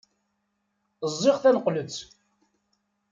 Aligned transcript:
Ẓẓiɣ 1.11 1.37
taneqlet. 1.43 1.95